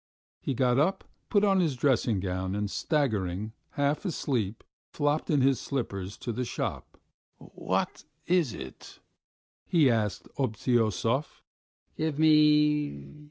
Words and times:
He 0.39 0.55
got 0.55 0.79
up, 0.79 1.03
put 1.29 1.43
on 1.43 1.59
his 1.59 1.75
dressing 1.75 2.19
gown, 2.19 2.55
and 2.55 2.71
staggering, 2.71 3.53
half 3.73 4.03
asleep, 4.03 4.63
flopped 4.89 5.29
in 5.29 5.41
his 5.41 5.59
slippers 5.59 6.17
to 6.17 6.31
the 6.31 6.43
shop. 6.43 6.97
"What... 7.37 8.03
is 8.25 8.51
it?" 8.51 8.99
he 9.67 9.91
asked 9.91 10.27
Obtyosov. 10.39 11.43
"Give 11.95 12.17
me 12.17 13.19